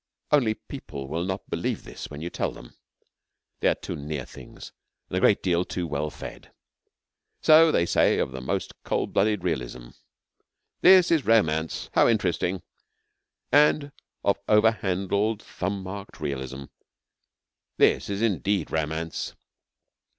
[0.31, 2.73] Only people will not believe this when you tell them.
[3.59, 4.71] They are too near things
[5.07, 6.51] and a great deal too well fed.
[7.43, 9.89] So they say of the most cold blooded realism:
[10.81, 11.91] 'This is romance.
[11.93, 12.63] How interesting!'
[13.51, 13.91] And
[14.23, 16.63] of over handled, thumb marked realism:
[17.77, 19.35] 'This is indeed romance!'